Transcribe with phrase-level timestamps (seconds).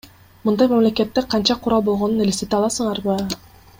[0.47, 3.19] Мындай мамлекетте канча курал болгонун элестете аласыңарбы?